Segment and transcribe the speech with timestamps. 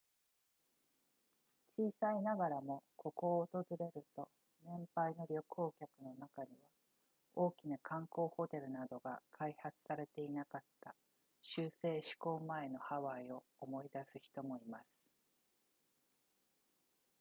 [1.77, 4.27] 小さいながらもここを訪れると
[4.65, 6.69] 年配の旅行客の中には
[7.35, 10.95] 大きな観光ホテルなどが開発されていなかった
[11.43, 14.87] 州制施行前のハワイを思い出す人もいます